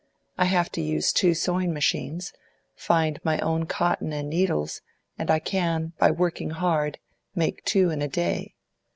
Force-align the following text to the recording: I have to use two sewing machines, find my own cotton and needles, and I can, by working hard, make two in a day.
I 0.35 0.45
have 0.45 0.71
to 0.71 0.81
use 0.81 1.13
two 1.13 1.35
sewing 1.35 1.75
machines, 1.75 2.33
find 2.73 3.19
my 3.23 3.37
own 3.37 3.67
cotton 3.67 4.11
and 4.11 4.31
needles, 4.31 4.81
and 5.19 5.29
I 5.29 5.37
can, 5.37 5.93
by 5.99 6.09
working 6.09 6.49
hard, 6.49 6.97
make 7.35 7.63
two 7.65 7.91
in 7.91 8.01
a 8.01 8.07
day. 8.07 8.55